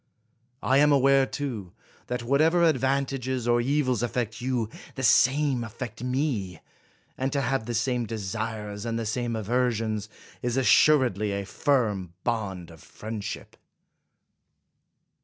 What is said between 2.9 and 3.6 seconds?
tages